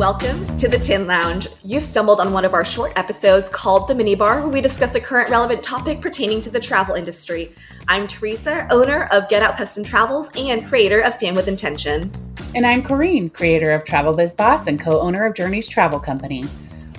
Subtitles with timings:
[0.00, 1.46] Welcome to the Tin Lounge.
[1.62, 5.00] You've stumbled on one of our short episodes called The Minibar, where we discuss a
[5.00, 7.52] current relevant topic pertaining to the travel industry.
[7.86, 12.10] I'm Teresa, owner of Get Out Custom Travels and creator of Fan with Intention.
[12.54, 16.46] And I'm Corrine, creator of Travel Biz Boss and co owner of Journeys Travel Company.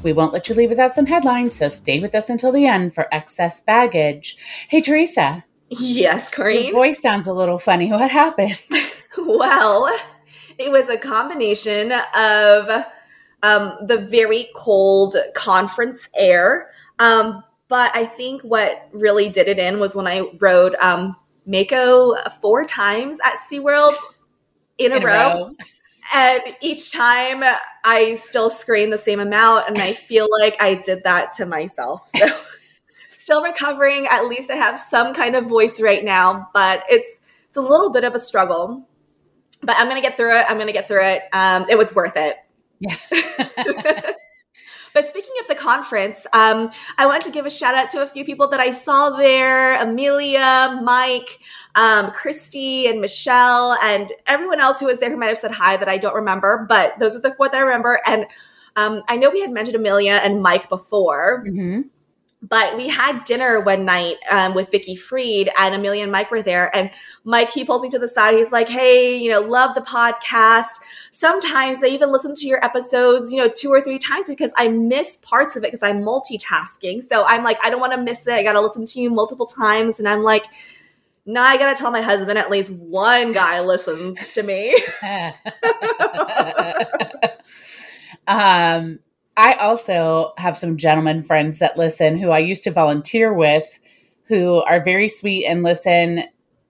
[0.03, 2.93] We won't let you leave without some headlines, so stay with us until the end
[2.93, 4.37] for excess baggage.
[4.69, 5.43] Hey, Teresa.
[5.69, 6.65] Yes, Corrine.
[6.65, 7.89] Your voice sounds a little funny.
[7.89, 8.59] What happened?
[9.17, 9.89] well,
[10.61, 12.85] it was a combination of
[13.43, 16.69] um, the very cold conference air.
[16.99, 22.15] Um, but I think what really did it in was when I rode um, Mako
[22.41, 23.95] four times at SeaWorld
[24.77, 25.13] in, in a, row.
[25.13, 25.55] row.
[26.13, 27.43] And each time
[27.83, 29.69] I still scream the same amount.
[29.69, 32.09] And I feel like I did that to myself.
[32.15, 32.27] So
[33.09, 34.07] still recovering.
[34.07, 37.89] At least I have some kind of voice right now, but it's it's a little
[37.89, 38.87] bit of a struggle
[39.61, 40.45] but I'm gonna get through it.
[40.47, 41.23] I'm gonna get through it.
[41.33, 42.37] Um, it was worth it.
[42.79, 42.95] Yeah.
[44.93, 48.07] but speaking of the conference, um, I want to give a shout out to a
[48.07, 51.39] few people that I saw there: Amelia, Mike,
[51.75, 55.77] um, Christy, and Michelle, and everyone else who was there who might have said hi
[55.77, 56.65] that I don't remember.
[56.67, 57.99] But those are the four that I remember.
[58.05, 58.25] And
[58.75, 61.43] um, I know we had mentioned Amelia and Mike before.
[61.47, 61.81] Mm-hmm
[62.41, 66.41] but we had dinner one night um, with Vicky Freed and Amelia and Mike were
[66.41, 66.75] there.
[66.75, 66.89] And
[67.23, 68.33] Mike, he pulls me to the side.
[68.33, 70.79] He's like, Hey, you know, love the podcast.
[71.11, 74.69] Sometimes I even listen to your episodes, you know, two or three times because I
[74.69, 77.07] miss parts of it because I'm multitasking.
[77.07, 78.33] So I'm like, I don't want to miss it.
[78.33, 79.99] I got to listen to you multiple times.
[79.99, 80.45] And I'm like,
[81.27, 84.75] no, I got to tell my husband at least one guy listens to me.
[88.27, 88.97] um,
[89.41, 93.79] I also have some gentlemen friends that listen who I used to volunteer with
[94.25, 96.25] who are very sweet and listen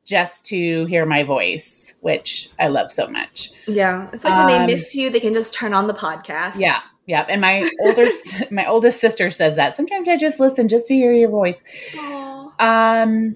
[0.05, 3.51] just to hear my voice, which I love so much.
[3.67, 4.09] Yeah.
[4.13, 6.53] It's like when they miss um, you, they can just turn on the podcast.
[6.55, 6.79] Yeah.
[7.07, 7.25] Yeah.
[7.27, 8.07] And my older
[8.51, 9.75] my oldest sister says that.
[9.75, 11.61] Sometimes I just listen just to hear your voice.
[11.91, 12.51] Aww.
[12.57, 13.35] Um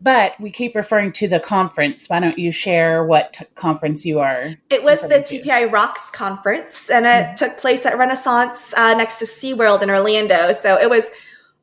[0.00, 2.08] but we keep referring to the conference.
[2.08, 4.54] Why don't you share what t- conference you are?
[4.70, 5.42] It was the to?
[5.42, 7.34] TPI Rocks conference, and it mm-hmm.
[7.34, 10.52] took place at Renaissance uh, next to SeaWorld in Orlando.
[10.52, 11.06] So it was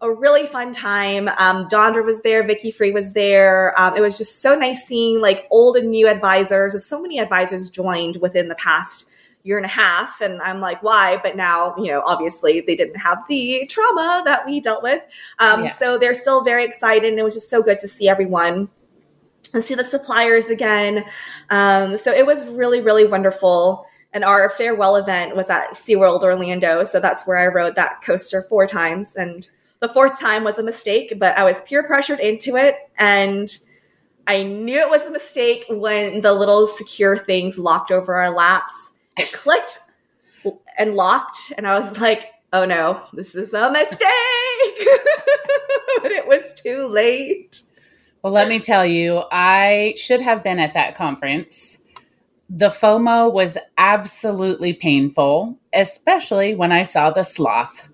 [0.01, 1.29] a really fun time.
[1.37, 3.79] Um, Dondra was there, Vicky Free was there.
[3.79, 6.85] Um, it was just so nice seeing like old and new advisors.
[6.85, 9.09] So many advisors joined within the past
[9.45, 10.21] year and a half.
[10.21, 11.19] And I'm like, why?
[11.21, 15.01] But now, you know, obviously they didn't have the trauma that we dealt with.
[15.37, 15.69] Um, yeah.
[15.69, 17.07] So they're still very excited.
[17.09, 18.67] And it was just so good to see everyone
[19.53, 21.05] and see the suppliers again.
[21.51, 23.85] Um, so it was really, really wonderful.
[24.13, 26.83] And our farewell event was at SeaWorld Orlando.
[26.83, 29.15] So that's where I rode that coaster four times.
[29.15, 29.47] And
[29.79, 32.77] the fourth time was a mistake, but I was peer pressured into it.
[32.97, 33.55] And
[34.25, 38.93] I knew it was a mistake when the little secure things locked over our laps
[39.17, 39.79] it clicked
[40.77, 43.99] and locked, and I was like, oh no, this is a mistake.
[46.01, 47.61] but it was too late.
[48.21, 51.77] Well, let me tell you, I should have been at that conference.
[52.49, 57.87] The FOMO was absolutely painful, especially when I saw the sloth.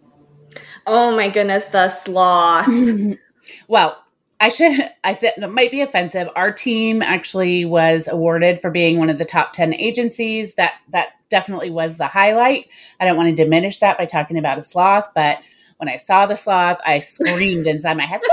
[0.87, 2.67] Oh my goodness, the sloth.
[3.67, 4.00] well,
[4.41, 6.27] I should, I think it might be offensive.
[6.35, 10.55] Our team actually was awarded for being one of the top 10 agencies.
[10.55, 12.67] That, that definitely was the highlight.
[12.99, 15.37] I don't want to diminish that by talking about a sloth, but
[15.77, 18.19] when I saw the sloth, I screamed inside my head.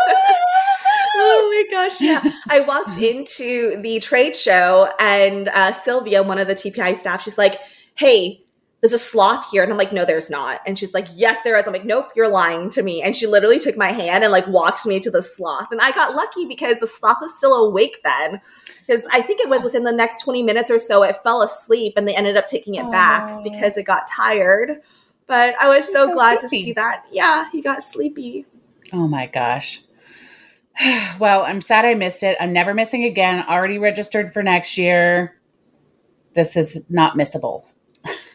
[1.17, 2.01] oh my gosh.
[2.01, 2.23] Yeah.
[2.49, 7.39] I walked into the trade show and uh, Sylvia, one of the TPI staff, she's
[7.39, 7.61] like,
[7.95, 8.43] Hey,
[8.81, 9.63] there's a sloth here.
[9.63, 10.61] And I'm like, no, there's not.
[10.65, 11.67] And she's like, yes, there is.
[11.67, 13.03] I'm like, nope, you're lying to me.
[13.03, 15.69] And she literally took my hand and like walked me to the sloth.
[15.73, 18.41] And I got lucky because the sloth was still awake then.
[18.87, 21.95] Because I think it was within the next 20 minutes or so, it fell asleep
[21.97, 24.81] and they ended up taking it back because it got tired.
[25.27, 26.57] But I was so, so, glad sleepy.
[26.59, 27.05] to see that.
[27.11, 28.47] Yeah, he got sleepy.
[28.93, 29.83] Oh my gosh.
[31.19, 32.37] well, I'm sad I missed it.
[32.41, 33.45] I'm never missing again.
[33.49, 35.35] Already registered for next year.
[36.35, 37.65] This is not missable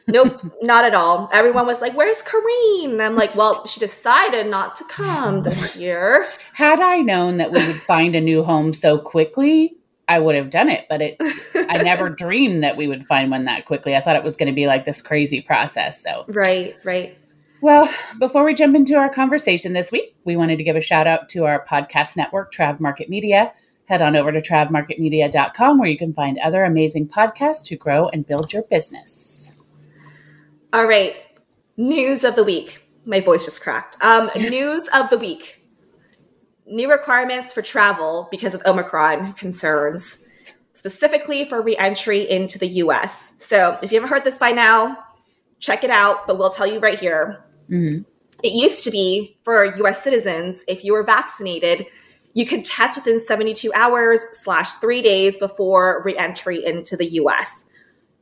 [0.07, 1.29] nope, not at all.
[1.31, 6.27] Everyone was like, "Where's Corrine?" I'm like, "Well, she decided not to come this year."
[6.53, 9.77] Had I known that we would find a new home so quickly,
[10.07, 10.85] I would have done it.
[10.89, 11.17] But it,
[11.55, 13.95] I never dreamed that we would find one that quickly.
[13.95, 16.01] I thought it was going to be like this crazy process.
[16.01, 17.17] So right, right.
[17.61, 17.89] Well,
[18.19, 21.29] before we jump into our conversation this week, we wanted to give a shout out
[21.29, 23.53] to our podcast network, Trav Market Media.
[23.85, 28.27] Head on over to travmarketmedia.com where you can find other amazing podcasts to grow and
[28.27, 29.52] build your business.
[30.73, 31.15] All right.
[31.77, 32.89] News of the week.
[33.05, 33.95] My voice just cracked.
[34.03, 35.63] Um, news of the week.
[36.65, 43.33] New requirements for travel because of Omicron concerns, specifically for reentry into the US.
[43.37, 44.97] So, if you haven't heard this by now,
[45.59, 47.43] check it out, but we'll tell you right here.
[47.69, 48.01] Mm-hmm.
[48.41, 51.85] It used to be for US citizens, if you were vaccinated,
[52.33, 57.65] you could test within 72 hours slash three days before reentry into the US.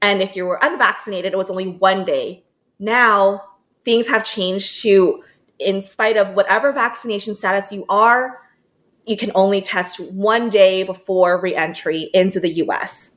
[0.02, 2.44] And if you were unvaccinated, it was only one day.
[2.80, 3.44] Now
[3.86, 5.24] things have changed to,
[5.60, 8.42] in spite of whatever vaccination status you are,
[9.06, 13.12] you can only test one day before reentry into the US.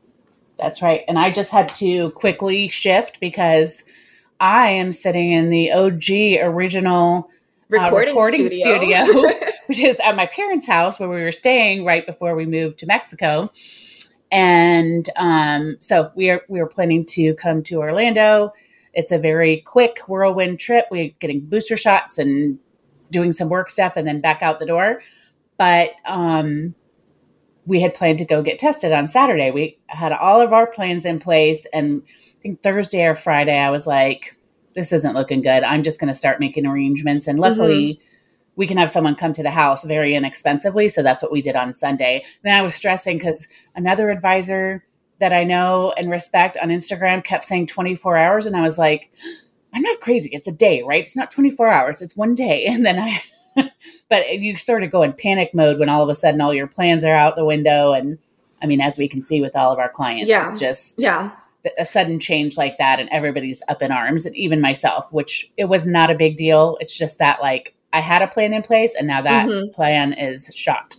[0.58, 1.02] That's right.
[1.08, 3.82] And I just had to quickly shift because
[4.40, 7.30] I am sitting in the OG original
[7.68, 9.30] recording, uh, recording studio, studio
[9.66, 12.86] which is at my parents' house where we were staying right before we moved to
[12.86, 13.50] Mexico.
[14.34, 18.52] And um, so we are we are planning to come to Orlando.
[18.92, 20.86] It's a very quick whirlwind trip.
[20.90, 22.58] We're getting booster shots and
[23.12, 25.02] doing some work stuff, and then back out the door.
[25.56, 26.74] But um,
[27.64, 29.52] we had planned to go get tested on Saturday.
[29.52, 32.02] We had all of our plans in place, and
[32.36, 34.36] I think Thursday or Friday, I was like,
[34.74, 35.62] "This isn't looking good.
[35.62, 37.94] I'm just going to start making arrangements." And luckily.
[37.94, 38.10] Mm-hmm
[38.56, 40.88] we can have someone come to the house very inexpensively.
[40.88, 42.24] So that's what we did on Sunday.
[42.42, 44.84] Then I was stressing because another advisor
[45.20, 48.46] that I know and respect on Instagram kept saying 24 hours.
[48.46, 49.10] And I was like,
[49.72, 50.30] I'm not crazy.
[50.32, 51.00] It's a day, right?
[51.00, 52.66] It's not 24 hours, it's one day.
[52.68, 53.22] And then I,
[54.08, 56.66] but you sort of go in panic mode when all of a sudden all your
[56.66, 57.92] plans are out the window.
[57.92, 58.18] And
[58.62, 60.56] I mean, as we can see with all of our clients, yeah.
[60.56, 61.32] just, yeah.
[61.78, 65.64] A sudden change like that, and everybody's up in arms, and even myself, which it
[65.64, 66.76] was not a big deal.
[66.78, 69.72] It's just that, like, I had a plan in place and now that mm-hmm.
[69.72, 70.96] plan is shot.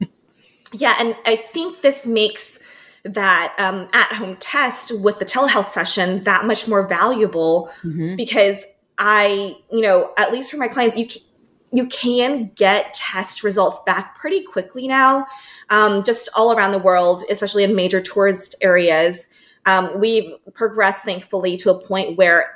[0.72, 2.60] yeah, and I think this makes
[3.02, 8.14] that um, at home test with the telehealth session that much more valuable mm-hmm.
[8.14, 8.64] because
[8.96, 11.08] I, you know, at least for my clients, you
[11.72, 15.26] you can get test results back pretty quickly now,
[15.68, 19.26] um, just all around the world, especially in major tourist areas.
[19.66, 22.55] Um, we've progressed, thankfully, to a point where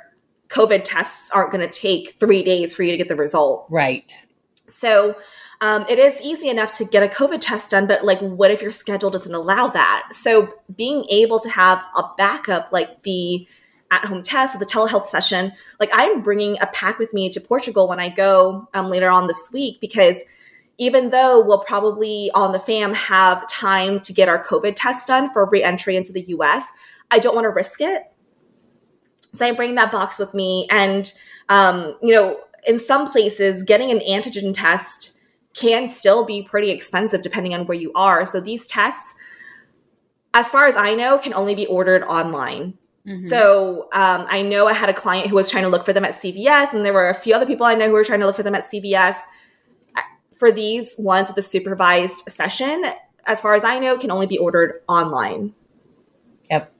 [0.51, 3.65] COVID tests aren't going to take three days for you to get the result.
[3.69, 4.13] Right.
[4.67, 5.15] So
[5.61, 8.61] um, it is easy enough to get a COVID test done, but like, what if
[8.61, 10.09] your schedule doesn't allow that?
[10.11, 13.47] So being able to have a backup like the
[13.91, 17.39] at home test or the telehealth session, like I'm bringing a pack with me to
[17.41, 20.17] Portugal when I go um, later on this week because
[20.77, 25.31] even though we'll probably on the fam have time to get our COVID test done
[25.31, 26.65] for reentry into the US,
[27.11, 28.10] I don't want to risk it
[29.33, 30.67] so I bring that box with me.
[30.69, 31.11] And,
[31.49, 35.21] um, you know, in some places, getting an antigen test
[35.53, 38.25] can still be pretty expensive depending on where you are.
[38.25, 39.15] So these tests,
[40.33, 42.77] as far as I know, can only be ordered online.
[43.07, 43.27] Mm-hmm.
[43.29, 46.05] So um, I know I had a client who was trying to look for them
[46.05, 48.25] at CVS, and there were a few other people I know who were trying to
[48.25, 49.15] look for them at CVS.
[50.37, 52.83] For these ones with a supervised session,
[53.25, 55.53] as far as I know, can only be ordered online.
[56.49, 56.73] Yep.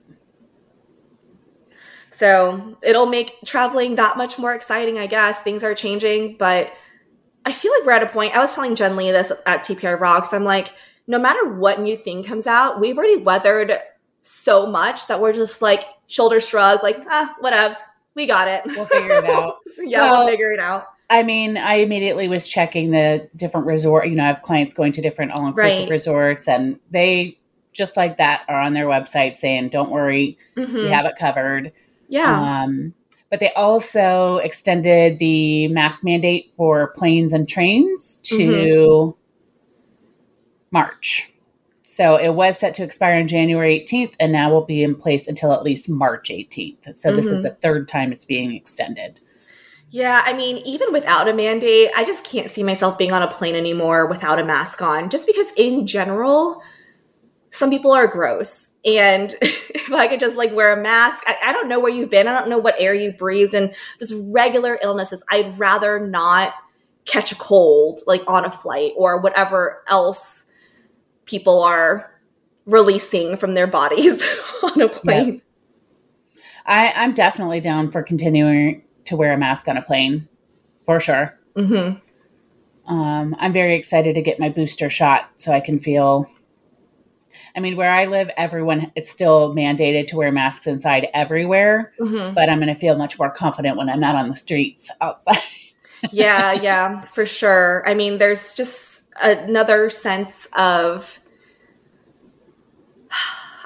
[2.21, 5.41] So it'll make traveling that much more exciting, I guess.
[5.41, 6.71] Things are changing, but
[7.47, 8.35] I feel like we're at a point.
[8.35, 10.31] I was telling Jen Lee this at TPI Rocks.
[10.31, 10.67] I'm like,
[11.07, 13.79] no matter what new thing comes out, we've already weathered
[14.21, 17.77] so much that we're just like shoulder shrug, like, ah, whatevs.
[18.13, 18.65] We got it.
[18.67, 19.55] We'll figure it out.
[19.79, 20.89] yeah, well, we'll figure it out.
[21.09, 24.07] I mean, I immediately was checking the different resort.
[24.07, 25.89] You know, I have clients going to different all inclusive right.
[25.89, 27.39] resorts, and they
[27.73, 30.75] just like that are on their website saying, "Don't worry, mm-hmm.
[30.75, 31.71] we have it covered."
[32.11, 32.63] Yeah.
[32.63, 32.93] Um,
[33.29, 39.17] but they also extended the mask mandate for planes and trains to mm-hmm.
[40.71, 41.31] March.
[41.81, 45.27] So it was set to expire on January 18th and now will be in place
[45.27, 46.97] until at least March 18th.
[46.97, 47.15] So mm-hmm.
[47.15, 47.43] this is mm-hmm.
[47.43, 49.21] the third time it's being extended.
[49.89, 53.27] Yeah, I mean, even without a mandate, I just can't see myself being on a
[53.27, 56.61] plane anymore without a mask on, just because in general,
[57.51, 58.71] some people are gross.
[58.83, 62.09] And if I could just like wear a mask, I, I, don't know where you've
[62.09, 62.27] been.
[62.27, 65.23] I don't know what air you breathed and just regular illnesses.
[65.29, 66.53] I'd rather not
[67.05, 70.45] catch a cold like on a flight or whatever else
[71.25, 72.11] people are
[72.65, 74.27] releasing from their bodies
[74.63, 75.33] on a plane.
[75.33, 75.41] Yep.
[76.65, 80.27] I, I'm definitely down for continuing to wear a mask on a plane
[80.85, 81.37] for sure.
[81.55, 82.93] Mm-hmm.
[82.93, 86.29] Um, I'm very excited to get my booster shot so I can feel
[87.55, 92.33] I mean, where I live, everyone it's still mandated to wear masks inside everywhere, mm-hmm.
[92.33, 95.37] but I'm going to feel much more confident when I'm out on the streets outside.
[96.11, 97.83] yeah, yeah, for sure.
[97.85, 101.19] I mean, there's just another sense of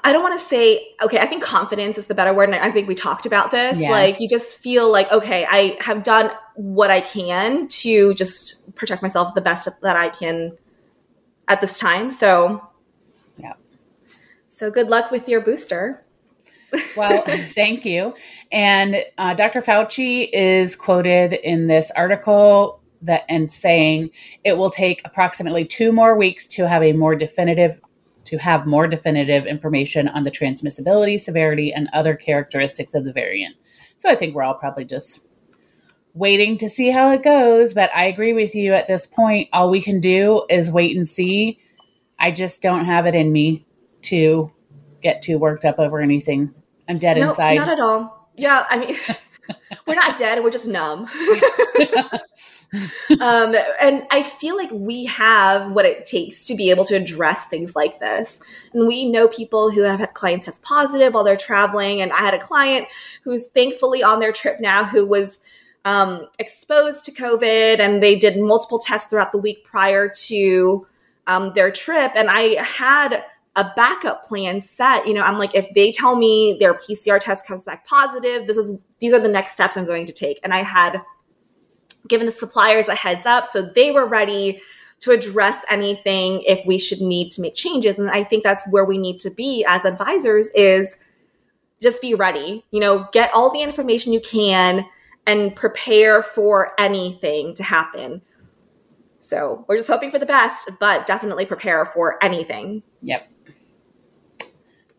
[0.04, 2.72] I don't want to say okay, I think confidence is the better word and I
[2.72, 3.80] think we talked about this.
[3.80, 3.92] Yes.
[3.92, 9.01] Like you just feel like okay, I have done what I can to just protect
[9.01, 10.58] myself the best that I can
[11.48, 12.12] at this time.
[12.12, 12.70] So.
[14.56, 16.02] So good luck with your booster.
[16.96, 18.14] Well, thank you.
[18.54, 19.62] And uh, Dr.
[19.62, 24.12] Fauci is quoted in this article that and saying
[24.46, 27.82] it will take approximately two more weeks to have a more definitive
[28.24, 33.58] to have more definitive information on the transmissibility, severity, and other characteristics of the variant.
[33.98, 35.20] So I think we're all probably just
[36.14, 37.74] waiting to see how it goes.
[37.74, 39.50] But I agree with you at this point.
[39.52, 41.60] All we can do is wait and see.
[42.18, 43.65] I just don't have it in me
[44.06, 44.52] to
[45.02, 46.54] get too worked up over anything.
[46.90, 47.56] I'm dead no, inside.
[47.56, 48.30] Not at all.
[48.36, 48.98] Yeah, I mean,
[49.88, 50.44] we're not dead.
[50.44, 51.02] We're just numb.
[53.22, 57.48] um, and I feel like we have what it takes to be able to address
[57.48, 58.40] things like this.
[58.74, 62.02] And we know people who have had clients test positive while they're traveling.
[62.02, 62.88] And I had a client
[63.24, 65.40] who's thankfully on their trip now who was
[65.86, 70.88] um, exposed to COVID and they did multiple tests throughout the week prior to
[71.28, 72.12] um, their trip.
[72.16, 73.24] And I had
[73.56, 75.08] a backup plan set.
[75.08, 78.58] You know, I'm like, if they tell me their PCR test comes back positive, this
[78.58, 80.40] is these are the next steps I'm going to take.
[80.44, 81.02] And I had
[82.08, 84.62] given the suppliers a heads up so they were ready
[85.00, 88.00] to address anything if we should need to make changes.
[88.00, 90.96] And I think that's where we need to be as advisors is
[91.82, 92.66] just be ready.
[92.72, 94.86] You know, get all the information you can
[95.28, 98.22] and prepare for anything to happen.
[99.20, 102.84] So we're just hoping for the best, but definitely prepare for anything.
[103.02, 103.28] Yep.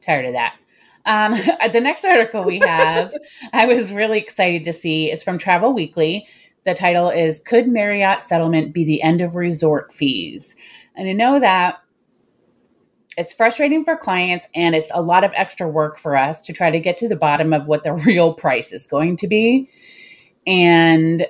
[0.07, 0.57] Tired of that.
[1.05, 1.35] Um,
[1.73, 3.13] the next article we have,
[3.53, 5.11] I was really excited to see.
[5.11, 6.27] It's from Travel Weekly.
[6.65, 10.57] The title is Could Marriott Settlement Be the End of Resort Fees?
[10.95, 11.77] And I know that
[13.17, 16.71] it's frustrating for clients and it's a lot of extra work for us to try
[16.71, 19.71] to get to the bottom of what the real price is going to be.
[20.47, 21.27] And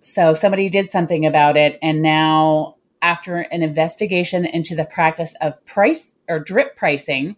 [0.00, 1.78] so somebody did something about it.
[1.82, 7.36] And now, after an investigation into the practice of price or drip pricing,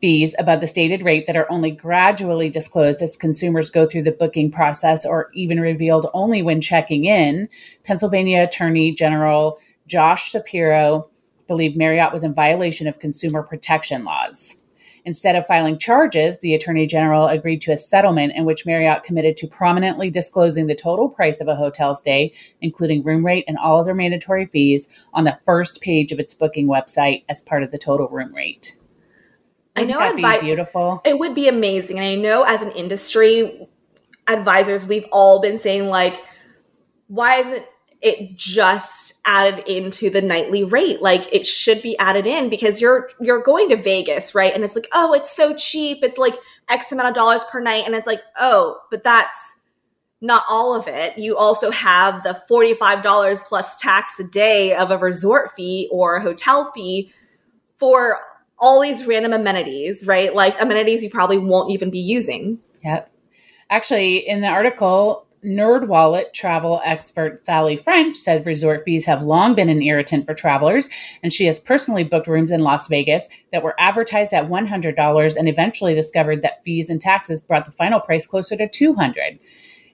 [0.00, 4.12] fees above the stated rate that are only gradually disclosed as consumers go through the
[4.12, 7.48] booking process or even revealed only when checking in,
[7.84, 11.08] Pennsylvania Attorney General Josh Shapiro
[11.46, 14.60] believed Marriott was in violation of consumer protection laws.
[15.06, 19.36] Instead of filing charges, the Attorney General agreed to a settlement in which Marriott committed
[19.36, 22.32] to prominently disclosing the total price of a hotel stay,
[22.62, 26.66] including room rate and all other mandatory fees, on the first page of its booking
[26.66, 28.76] website as part of the total room rate.
[29.76, 31.00] I know that'd advi- be beautiful.
[31.04, 31.98] It would be amazing.
[31.98, 33.68] And I know as an industry
[34.26, 36.22] advisors, we've all been saying like,
[37.08, 37.64] why isn't
[38.00, 41.00] it just added into the nightly rate?
[41.02, 44.54] Like it should be added in because you're you're going to Vegas, right?
[44.54, 45.98] And it's like, oh, it's so cheap.
[46.02, 46.36] It's like
[46.68, 47.84] X amount of dollars per night.
[47.86, 49.54] And it's like, oh, but that's
[50.20, 51.18] not all of it.
[51.18, 56.22] You also have the $45 plus tax a day of a resort fee or a
[56.22, 57.12] hotel fee
[57.76, 58.20] for
[58.58, 60.34] all these random amenities, right?
[60.34, 62.58] Like amenities you probably won't even be using.
[62.82, 63.10] Yep.
[63.70, 69.68] Actually, in the article, NerdWallet travel expert Sally French said resort fees have long been
[69.68, 70.88] an irritant for travelers,
[71.22, 75.48] and she has personally booked rooms in Las Vegas that were advertised at $100 and
[75.48, 79.38] eventually discovered that fees and taxes brought the final price closer to 200.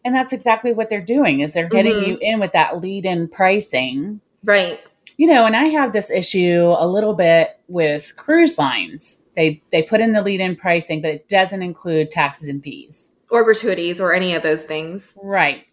[0.04, 2.10] And that's exactly what they're doing is they're getting mm-hmm.
[2.12, 4.20] you in with that lead-in pricing.
[4.44, 4.80] Right
[5.20, 9.22] you know, and I have this issue a little bit with cruise lines.
[9.36, 13.10] They they put in the lead in pricing, but it doesn't include taxes and fees
[13.30, 15.12] or gratuities or any of those things.
[15.22, 15.66] Right.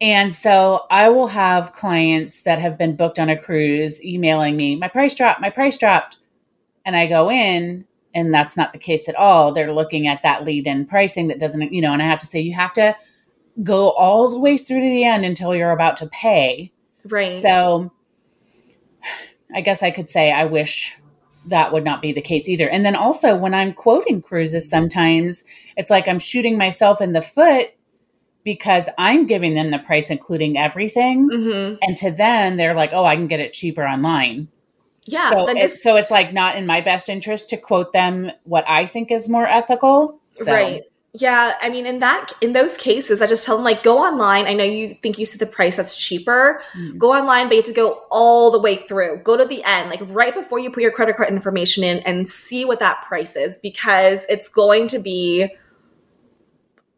[0.00, 4.74] And so I will have clients that have been booked on a cruise emailing me,
[4.74, 6.16] my price dropped, my price dropped.
[6.84, 7.86] And I go in
[8.16, 9.52] and that's not the case at all.
[9.52, 12.26] They're looking at that lead in pricing that doesn't, you know, and I have to
[12.26, 12.96] say you have to
[13.62, 16.72] go all the way through to the end until you're about to pay.
[17.04, 17.40] Right.
[17.40, 17.92] So
[19.54, 20.96] I guess I could say I wish
[21.46, 22.68] that would not be the case either.
[22.68, 25.44] And then also when I'm quoting cruises, sometimes
[25.76, 27.68] it's like I'm shooting myself in the foot
[28.44, 31.28] because I'm giving them the price, including everything.
[31.28, 31.76] Mm-hmm.
[31.82, 34.48] And to them, they're like, oh, I can get it cheaper online.
[35.04, 35.30] Yeah.
[35.30, 38.86] So it's, so it's like not in my best interest to quote them what I
[38.86, 40.20] think is more ethical.
[40.30, 40.52] So.
[40.52, 40.82] Right.
[41.14, 44.46] Yeah, I mean, in that in those cases, I just tell them like, go online.
[44.46, 46.62] I know you think you see the price that's cheaper.
[46.74, 46.96] Mm-hmm.
[46.96, 49.18] Go online, but you have to go all the way through.
[49.22, 52.26] Go to the end, like right before you put your credit card information in, and
[52.30, 55.54] see what that price is because it's going to be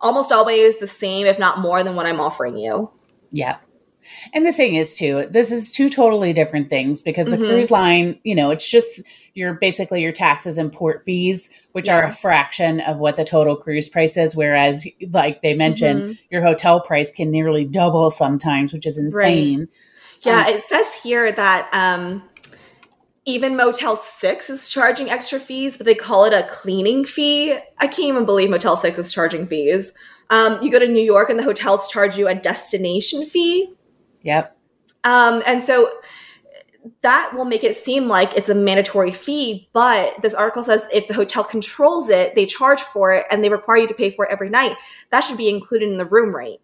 [0.00, 2.92] almost always the same, if not more, than what I'm offering you.
[3.32, 3.56] Yeah.
[4.32, 7.46] And the thing is, too, this is two totally different things because the mm-hmm.
[7.46, 9.02] cruise line, you know, it's just
[9.34, 11.98] your basically your taxes and port fees, which yeah.
[11.98, 14.36] are a fraction of what the total cruise price is.
[14.36, 16.12] Whereas, like they mentioned, mm-hmm.
[16.30, 19.60] your hotel price can nearly double sometimes, which is insane.
[19.60, 19.68] Right.
[20.22, 22.22] Yeah, um, it says here that um,
[23.26, 27.52] even Motel 6 is charging extra fees, but they call it a cleaning fee.
[27.78, 29.92] I can't even believe Motel 6 is charging fees.
[30.30, 33.72] Um, you go to New York and the hotels charge you a destination fee.
[34.24, 34.56] Yep.
[35.04, 35.90] Um, and so
[37.02, 41.08] that will make it seem like it's a mandatory fee, but this article says if
[41.08, 44.26] the hotel controls it, they charge for it and they require you to pay for
[44.26, 44.76] it every night.
[45.10, 46.60] That should be included in the room rate.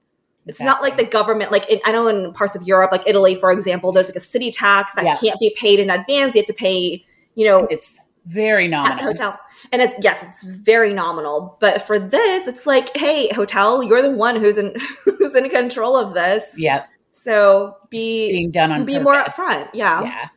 [0.47, 0.67] It's exactly.
[0.67, 3.53] not like the government, like in, I know in parts of Europe, like Italy, for
[3.53, 5.17] example, there's like a city tax that yeah.
[5.17, 6.35] can't be paid in advance.
[6.35, 9.05] You have to pay, you know, it's very nominal.
[9.05, 9.39] hotel.
[9.73, 11.57] And it's yes, it's very nominal.
[11.61, 14.75] But for this, it's like, hey, hotel, you're the one who's in
[15.05, 16.55] who's in control of this.
[16.57, 16.89] Yep.
[17.23, 19.05] So be it's being done on be purpose.
[19.05, 19.69] more upfront.
[19.75, 20.03] Yeah.
[20.03, 20.29] Yeah.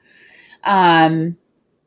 [1.06, 1.38] Um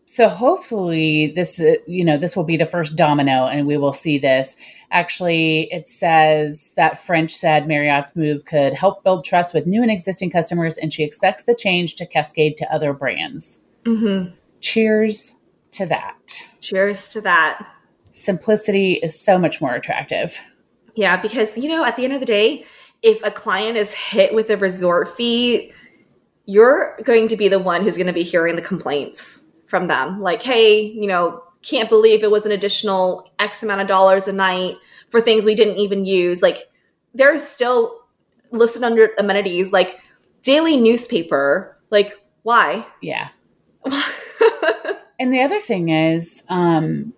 [0.06, 3.92] so hopefully this uh, you know this will be the first domino and we will
[3.92, 4.56] see this
[4.90, 9.90] actually it says that french said marriott's move could help build trust with new and
[9.90, 14.32] existing customers and she expects the change to cascade to other brands mm-hmm.
[14.60, 15.36] cheers
[15.72, 16.16] to that
[16.62, 17.66] cheers to that
[18.12, 20.38] simplicity is so much more attractive
[20.94, 22.64] yeah because you know at the end of the day
[23.02, 25.72] if a client is hit with a resort fee
[26.46, 30.22] you're going to be the one who's going to be hearing the complaints from them.
[30.22, 34.32] Like, hey, you know, can't believe it was an additional X amount of dollars a
[34.32, 34.76] night
[35.10, 36.40] for things we didn't even use.
[36.40, 36.70] Like,
[37.14, 38.04] there's still
[38.52, 40.00] listed under amenities like
[40.42, 41.76] daily newspaper.
[41.90, 42.86] Like, why?
[43.02, 43.28] Yeah.
[45.18, 47.12] and the other thing is, um,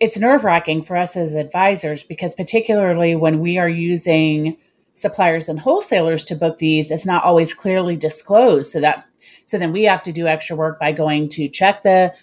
[0.00, 4.56] it's nerve wracking for us as advisors because, particularly when we are using
[4.94, 8.70] suppliers and wholesalers to book these, it's not always clearly disclosed.
[8.72, 9.06] So that
[9.44, 12.14] so then we have to do extra work by going to check the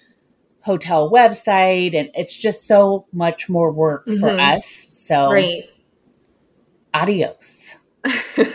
[0.61, 4.19] hotel website, and it's just so much more work mm-hmm.
[4.19, 4.65] for us.
[4.65, 5.69] So, Great.
[6.93, 7.75] adios.
[8.03, 8.47] what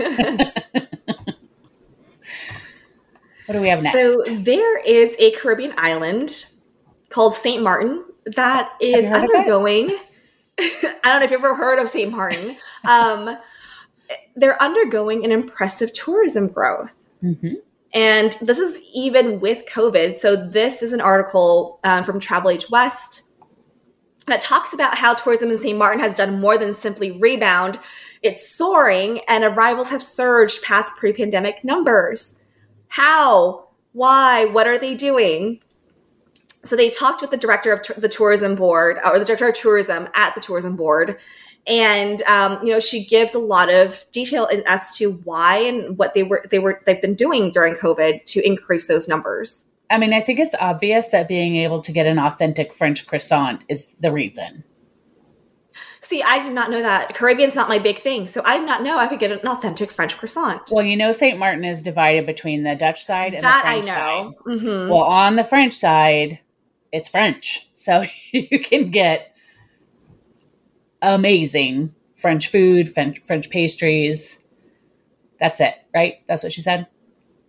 [3.50, 3.94] do we have next?
[3.94, 6.46] So there is a Caribbean island
[7.10, 7.62] called St.
[7.62, 8.04] Martin
[8.36, 9.96] that is undergoing.
[10.58, 12.10] I don't know if you've ever heard of St.
[12.10, 12.56] Martin.
[12.84, 13.36] Um,
[14.36, 16.98] they're undergoing an impressive tourism growth.
[17.22, 17.54] Mm-hmm.
[17.94, 20.16] And this is even with COVID.
[20.18, 23.22] So, this is an article um, from TravelAge West
[24.26, 25.78] that talks about how tourism in St.
[25.78, 27.78] Martin has done more than simply rebound.
[28.22, 32.34] It's soaring, and arrivals have surged past pre pandemic numbers.
[32.88, 33.68] How?
[33.92, 34.46] Why?
[34.46, 35.60] What are they doing?
[36.64, 39.54] So, they talked with the director of t- the tourism board, or the director of
[39.54, 41.18] tourism at the tourism board,
[41.66, 46.14] and um, you know she gives a lot of detail as to why and what
[46.14, 49.64] they were they were they've been doing during covid to increase those numbers.
[49.90, 53.62] I mean i think it's obvious that being able to get an authentic french croissant
[53.68, 54.64] is the reason.
[56.00, 57.14] See i did not know that.
[57.14, 59.90] Caribbean's not my big thing so i did not know i could get an authentic
[59.90, 60.62] french croissant.
[60.70, 63.88] Well you know st martin is divided between the dutch side and that the french
[63.88, 64.90] i know mm-hmm.
[64.90, 66.40] well on the french side
[66.92, 69.33] it's french so you can get
[71.12, 74.38] amazing French food, French, French pastries.
[75.38, 76.22] That's it, right?
[76.26, 76.86] That's what she said.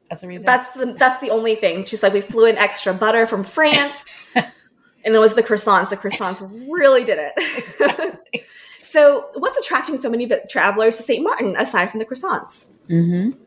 [0.09, 0.45] That's the reason.
[0.45, 1.85] That's the that's the only thing.
[1.85, 5.89] She's like, we flew in extra butter from France, and it was the croissants.
[5.89, 8.19] The croissants really did it.
[8.81, 11.23] so, what's attracting so many travelers to St.
[11.23, 12.67] Martin aside from the croissants?
[12.89, 13.39] Mm-hmm.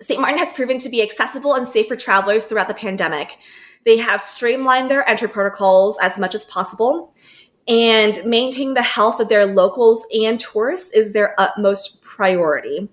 [0.00, 0.20] St.
[0.20, 3.38] Martin has proven to be accessible and safe for travelers throughout the pandemic.
[3.84, 7.11] They have streamlined their entry protocols as much as possible
[7.68, 12.88] and maintaining the health of their locals and tourists is their utmost priority.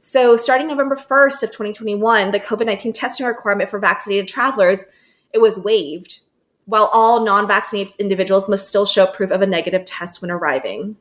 [0.00, 4.84] So, starting November 1st of 2021, the COVID-19 testing requirement for vaccinated travelers
[5.32, 6.20] it was waived,
[6.66, 10.96] while all non-vaccinated individuals must still show proof of a negative test when arriving.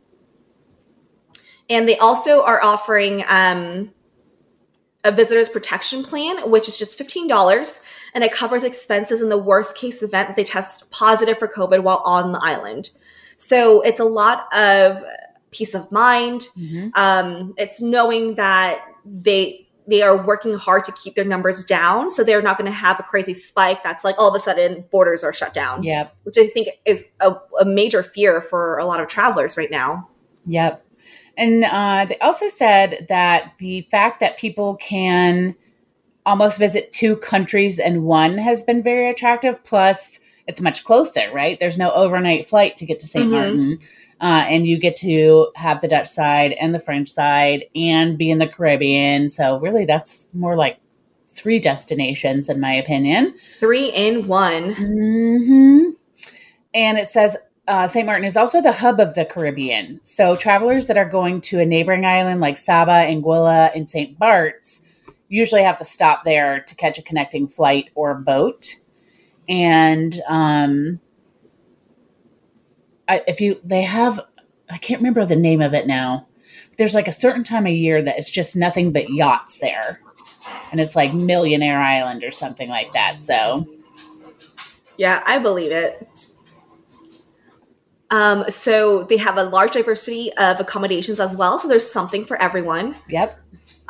[1.70, 3.92] And they also are offering um,
[5.04, 7.80] a visitor's protection plan, which is just $15,
[8.14, 11.84] and it covers expenses in the worst case event that they test positive for COVID
[11.84, 12.92] while on the island.
[13.42, 15.04] So it's a lot of
[15.50, 16.48] peace of mind.
[16.58, 16.90] Mm-hmm.
[16.96, 22.24] Um, it's knowing that they they are working hard to keep their numbers down, so
[22.24, 25.24] they're not going to have a crazy spike that's like all of a sudden borders
[25.24, 25.84] are shut down.
[25.84, 29.72] Yep, which I think is a, a major fear for a lot of travelers right
[29.72, 30.08] now.
[30.46, 30.86] Yep,
[31.36, 35.56] and uh, they also said that the fact that people can
[36.26, 39.64] almost visit two countries in one has been very attractive.
[39.64, 41.60] Plus, it's much closer, right?
[41.60, 43.34] There's no overnight flight to get to saint mm-hmm.
[43.34, 43.80] Martin.
[44.22, 48.30] Uh, and you get to have the Dutch side and the French side and be
[48.30, 49.32] in the Caribbean.
[49.32, 50.78] So, really, that's more like
[51.28, 53.34] three destinations, in my opinion.
[53.60, 54.76] Three in one.
[54.76, 55.90] Mm-hmm.
[56.76, 57.36] And it says
[57.68, 58.06] uh, St.
[58.06, 60.00] Martin is also the hub of the Caribbean.
[60.04, 64.20] So, travelers that are going to a neighboring island like Saba, Anguilla, and St.
[64.20, 64.84] Bart's
[65.30, 68.76] usually have to stop there to catch a connecting flight or boat.
[69.52, 71.02] And um,
[73.08, 74.22] I, if you they have,
[74.70, 76.28] I can't remember the name of it now.
[76.78, 80.00] There's like a certain time of year that it's just nothing but yachts there,
[80.72, 83.22] and it's like Millionaire Island or something like that.
[83.22, 83.68] So,
[84.98, 86.08] yeah, I believe it.
[88.10, 91.60] Um, so they have a large diversity of accommodations as well.
[91.60, 92.96] So there's something for everyone.
[93.10, 93.38] Yep.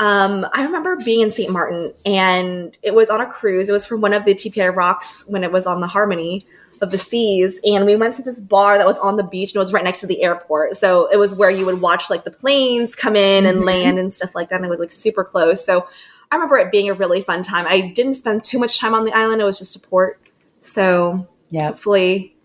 [0.01, 1.51] Um, I remember being in St.
[1.51, 3.69] Martin and it was on a cruise.
[3.69, 6.41] It was from one of the TPI rocks when it was on the Harmony
[6.81, 7.59] of the Seas.
[7.63, 9.83] And we went to this bar that was on the beach and it was right
[9.83, 10.75] next to the airport.
[10.75, 13.67] So it was where you would watch like the planes come in and mm-hmm.
[13.67, 14.55] land and stuff like that.
[14.55, 15.63] And it was like super close.
[15.63, 15.87] So
[16.31, 17.67] I remember it being a really fun time.
[17.67, 19.39] I didn't spend too much time on the island.
[19.39, 20.19] It was just a port.
[20.61, 22.35] So yeah, hopefully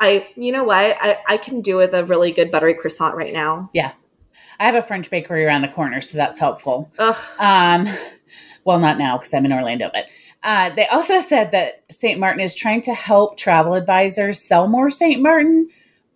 [0.00, 0.96] I, you know what?
[1.00, 3.70] I, I can do with a really good buttery croissant right now.
[3.74, 3.92] Yeah.
[4.60, 6.92] I have a French bakery around the corner, so that's helpful.
[6.98, 7.16] Ugh.
[7.38, 7.88] Um,
[8.64, 10.04] well, not now because I'm in Orlando, but
[10.42, 12.20] uh, they also said that St.
[12.20, 15.20] Martin is trying to help travel advisors sell more St.
[15.20, 15.70] Martin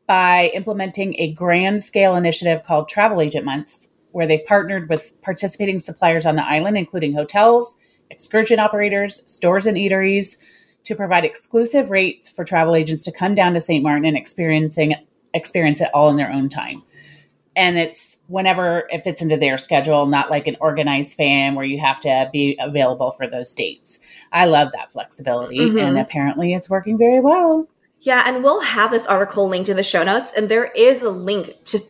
[0.06, 5.80] by implementing a grand scale initiative called Travel Agent Months, where they partnered with participating
[5.80, 7.78] suppliers on the island, including hotels,
[8.10, 10.36] excursion operators, stores and eateries,
[10.84, 13.82] to provide exclusive rates for travel agents to come down to St.
[13.82, 14.94] Martin and experiencing
[15.32, 16.82] experience it all in their own time.
[17.56, 21.78] And it's whenever it fits into their schedule, not like an organized fam where you
[21.78, 24.00] have to be available for those dates.
[24.32, 25.78] I love that flexibility, mm-hmm.
[25.78, 27.68] and apparently it's working very well.
[28.00, 31.10] Yeah, and we'll have this article linked in the show notes, and there is a
[31.10, 31.80] link to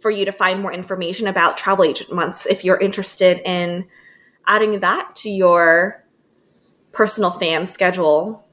[0.00, 3.86] for you to find more information about travel agent months if you're interested in
[4.46, 6.04] adding that to your
[6.92, 8.46] personal fam schedule.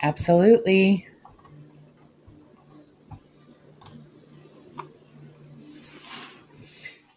[0.00, 1.06] Absolutely.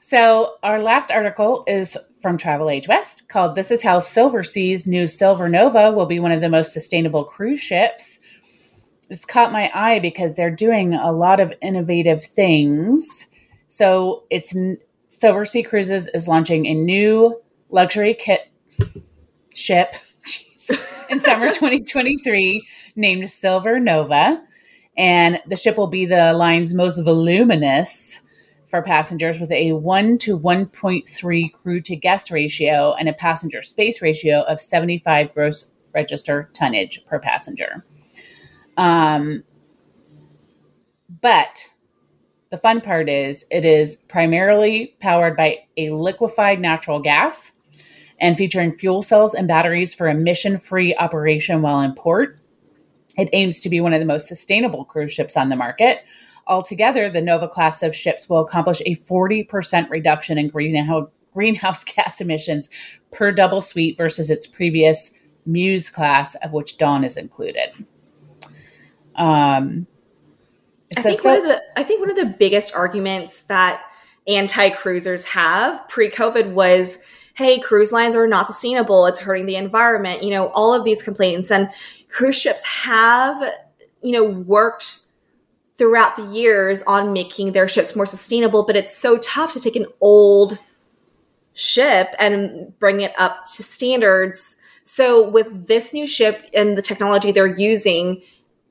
[0.07, 5.49] So, our last article is from TravelAge West called This is How Silversea's new Silver
[5.49, 8.19] Nova will be one of the most sustainable cruise ships.
[9.09, 13.25] It's caught my eye because they're doing a lot of innovative things.
[13.67, 14.55] So, it's
[15.09, 17.41] Silversea Cruises is launching a new
[17.71, 18.41] luxury kit
[19.55, 19.95] ship
[21.09, 22.63] in summer 2023
[22.95, 24.39] named Silver Nova.
[24.99, 28.21] And the ship will be the line's most voluminous
[28.67, 34.01] for passengers with a 1 to 1.3 crew to guest ratio and a passenger space
[34.01, 37.85] ratio of 75 gross register tonnage per passenger.
[38.77, 39.43] Um,
[41.21, 41.69] but
[42.51, 47.51] the fun part is it is primarily powered by a liquefied natural gas
[48.19, 52.39] and featuring fuel cells and batteries for emission free operation while in port.
[53.17, 55.99] It aims to be one of the most sustainable cruise ships on the market.
[56.47, 62.69] Altogether, the Nova class of ships will accomplish a 40% reduction in greenhouse gas emissions
[63.11, 65.13] per double suite versus its previous
[65.47, 67.69] Muse class, of which Dawn is included.
[69.15, 69.87] Um,
[70.97, 73.81] I think so, one of the I think one of the biggest arguments that
[74.27, 76.97] anti cruisers have pre COVID was
[77.35, 79.05] hey, cruise lines are not sustainable.
[79.05, 80.23] It's hurting the environment.
[80.23, 81.69] You know, all of these complaints and
[82.07, 83.53] cruise ships have,
[84.01, 84.99] you know, worked
[85.77, 89.75] throughout the years on making their ships more sustainable, but it's so tough to take
[89.75, 90.57] an old
[91.53, 94.55] ship and bring it up to standards.
[94.83, 98.21] So with this new ship and the technology they're using,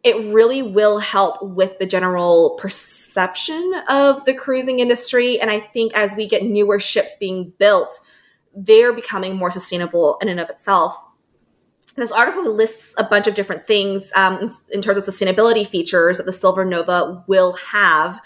[0.03, 5.41] it really will help with the general perception of the cruising industry.
[5.41, 7.99] And I think as we get newer ships being built,
[8.55, 10.95] they're becoming more sustainable in and of itself.
[11.97, 16.27] This article lists a bunch of different things um, in terms of sustainability features that
[16.27, 18.21] the Silver Nova will have.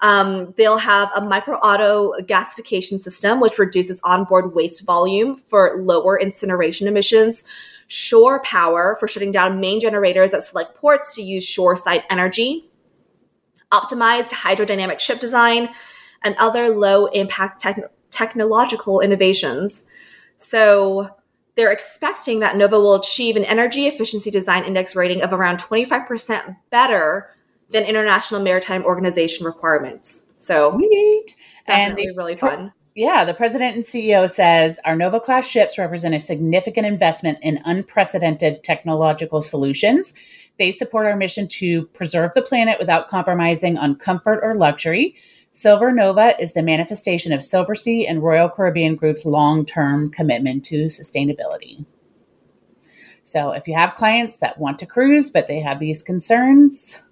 [0.00, 6.18] Um, they'll have a micro auto gasification system, which reduces onboard waste volume for lower
[6.18, 7.44] incineration emissions,
[7.86, 12.68] shore power for shutting down main generators at select ports to use shoreside energy,
[13.70, 15.68] optimized hydrodynamic ship design,
[16.24, 19.84] and other low impact technology technological innovations.
[20.36, 21.08] So
[21.54, 26.56] they're expecting that Nova will achieve an energy efficiency design index rating of around 25%
[26.70, 27.30] better
[27.70, 30.22] than International Maritime Organization requirements.
[30.38, 31.36] So sweet.
[31.66, 32.72] Definitely and really fun.
[32.94, 37.60] Yeah, the president and CEO says our Nova class ships represent a significant investment in
[37.64, 40.12] unprecedented technological solutions.
[40.58, 45.16] They support our mission to preserve the planet without compromising on comfort or luxury.
[45.54, 50.86] Silver Nova is the manifestation of Silversea and Royal Caribbean Group's long term commitment to
[50.86, 51.84] sustainability.
[53.22, 57.02] So, if you have clients that want to cruise but they have these concerns,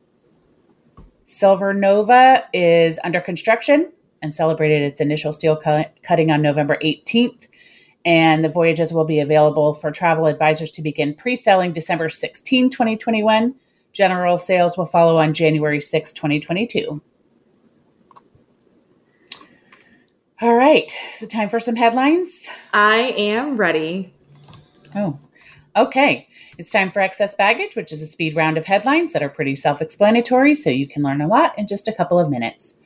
[1.27, 7.47] Silver Nova is under construction and celebrated its initial steel cut- cutting on November 18th.
[8.07, 12.71] and the voyages will be available for travel advisors to begin pre selling December 16,
[12.71, 13.55] 2021.
[13.93, 17.03] General sales will follow on January 6, 2022.
[20.43, 22.49] All right, is it time for some headlines?
[22.73, 24.15] I am ready.
[24.95, 25.21] Oh,
[25.77, 26.29] okay.
[26.57, 29.55] It's time for Excess Baggage, which is a speed round of headlines that are pretty
[29.55, 32.79] self explanatory, so you can learn a lot in just a couple of minutes.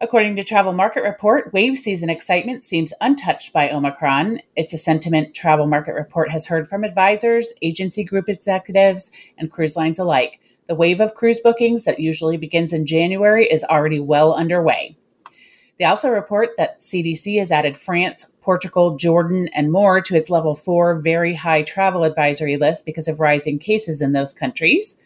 [0.00, 4.40] According to Travel Market Report, wave season excitement seems untouched by Omicron.
[4.54, 9.76] It's a sentiment Travel Market Report has heard from advisors, agency group executives, and cruise
[9.76, 10.38] lines alike.
[10.68, 14.96] The wave of cruise bookings that usually begins in January is already well underway.
[15.78, 20.54] They also report that CDC has added France, Portugal, Jordan, and more to its level
[20.54, 24.96] four very high travel advisory list because of rising cases in those countries.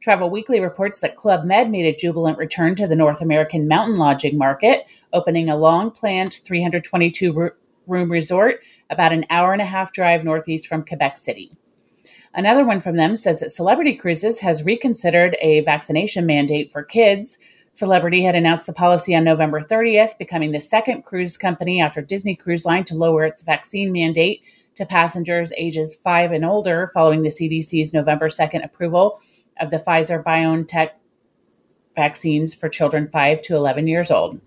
[0.00, 3.98] Travel Weekly reports that Club Med made a jubilant return to the North American mountain
[3.98, 7.50] lodging market, opening a long planned 322
[7.86, 11.52] room resort about an hour and a half drive northeast from Quebec City.
[12.34, 17.38] Another one from them says that Celebrity Cruises has reconsidered a vaccination mandate for kids.
[17.78, 22.34] Celebrity had announced the policy on November 30th, becoming the second cruise company after Disney
[22.34, 24.42] Cruise Line to lower its vaccine mandate
[24.74, 29.20] to passengers ages 5 and older following the CDC's November 2nd approval
[29.60, 30.90] of the Pfizer BioNTech
[31.94, 34.40] vaccines for children 5 to 11 years old.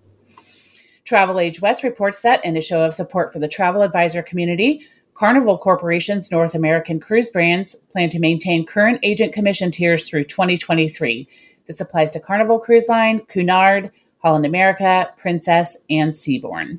[1.06, 5.56] TravelAge West reports that in a show of support for the travel advisor community, Carnival
[5.56, 11.26] Corporation's North American cruise brands plan to maintain current agent commission tiers through 2023.
[11.66, 16.78] This applies to Carnival Cruise Line, Cunard, Holland America, Princess, and Seabourn.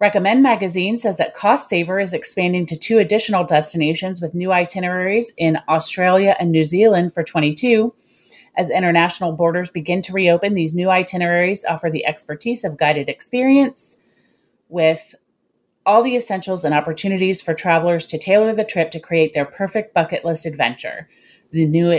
[0.00, 5.58] Recommend Magazine says that Costsaver is expanding to two additional destinations with new itineraries in
[5.68, 7.92] Australia and New Zealand for 22.
[8.56, 13.98] As international borders begin to reopen, these new itineraries offer the expertise of guided experience
[14.68, 15.16] with
[15.84, 19.94] all the essentials and opportunities for travelers to tailor the trip to create their perfect
[19.94, 21.08] bucket list adventure.
[21.50, 21.90] The new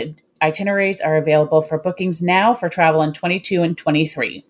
[0.42, 4.44] itineraries are available for bookings now for travel in 22 and 23.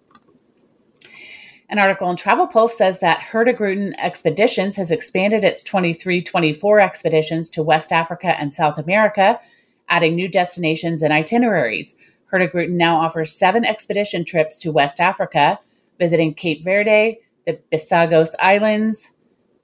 [1.71, 7.49] An article in Travel Pulse says that Hurtigruten Expeditions has expanded its 23 24 expeditions
[7.51, 9.41] to West Africa and South America,
[9.89, 11.95] adding new destinations and itineraries.
[12.33, 15.61] Hurtigruten now offers seven expedition trips to West Africa,
[15.99, 19.13] visiting Cape Verde, the Bisagos Islands,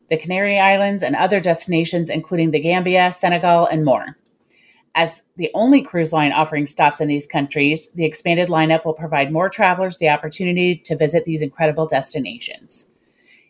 [0.09, 4.17] the Canary Islands, and other destinations, including the Gambia, Senegal, and more.
[4.97, 9.31] As the only cruise line offering stops in these countries, the expanded lineup will provide
[9.31, 12.89] more travelers the opportunity to visit these incredible destinations.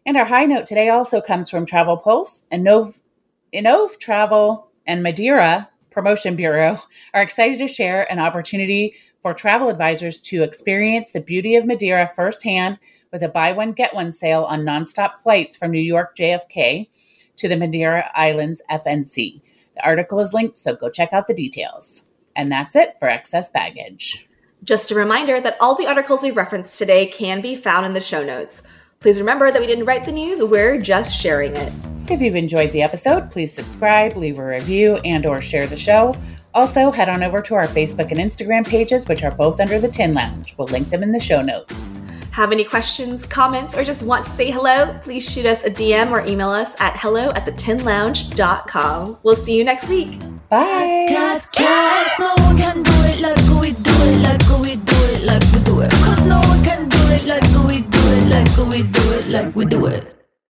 [0.04, 5.68] And our high note today also comes from Travel Pulse and Innov Travel and Madeira
[5.90, 6.80] Promotion Bureau
[7.14, 12.08] are excited to share an opportunity for travel advisors to experience the beauty of Madeira
[12.08, 12.78] firsthand
[13.12, 16.88] with a buy one get one sale on nonstop flights from New York JFK
[17.36, 19.40] to the Madeira Islands FNC.
[19.76, 22.10] The article is linked, so go check out the details.
[22.34, 24.26] And that's it for excess baggage.
[24.64, 28.00] Just a reminder that all the articles we referenced today can be found in the
[28.00, 28.62] show notes.
[29.00, 31.72] Please remember that we didn't write the news, we're just sharing it.
[32.08, 36.14] If you've enjoyed the episode, please subscribe, leave a review, and or share the show.
[36.56, 39.88] Also, head on over to our Facebook and Instagram pages, which are both under the
[39.88, 40.54] Tin Lounge.
[40.56, 42.00] We'll link them in the show notes.
[42.30, 44.98] Have any questions, comments, or just want to say hello?
[45.02, 49.18] Please shoot us a DM or email us at hello at thetinlounge.com.
[49.22, 50.18] We'll see you next week.
[50.48, 51.06] Bye.
[51.10, 55.24] Cause, cause no one can do it like we do it, like we do it,
[55.24, 55.90] like we do it.
[55.90, 59.54] Cause no one can do it like we do it, like we do it, like
[59.54, 60.15] we do it.